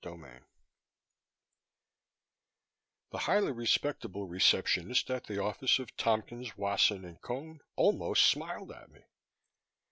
[0.03, 0.41] CHAPTER 28
[3.11, 8.89] The highly respectable receptionist at the office of Tompkins, Wasson & Cone almost smiled at
[8.89, 9.01] me.